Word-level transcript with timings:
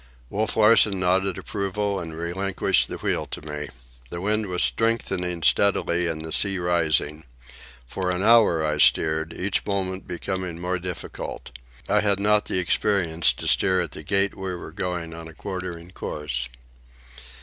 Wolf 0.31 0.57
Larsen 0.57 0.99
nodded 0.99 1.37
approval 1.37 1.99
and 1.99 2.17
relinquished 2.17 2.87
the 2.87 2.97
wheel 2.97 3.27
to 3.27 3.39
me. 3.43 3.69
The 4.09 4.19
wind 4.19 4.47
was 4.47 4.63
strengthening 4.63 5.43
steadily 5.43 6.07
and 6.07 6.25
the 6.25 6.31
sea 6.31 6.57
rising. 6.57 7.23
For 7.85 8.09
an 8.09 8.23
hour 8.23 8.65
I 8.65 8.79
steered, 8.79 9.31
each 9.31 9.63
moment 9.63 10.07
becoming 10.07 10.57
more 10.59 10.79
difficult. 10.79 11.51
I 11.87 11.99
had 11.99 12.19
not 12.19 12.45
the 12.45 12.57
experience 12.57 13.31
to 13.33 13.47
steer 13.47 13.79
at 13.79 13.91
the 13.91 14.01
gait 14.01 14.33
we 14.33 14.55
were 14.55 14.71
going 14.71 15.13
on 15.13 15.27
a 15.27 15.35
quartering 15.35 15.91
course. 15.91 16.49